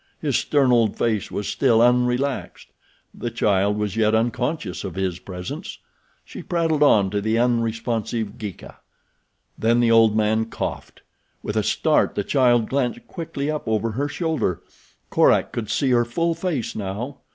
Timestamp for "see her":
15.69-16.03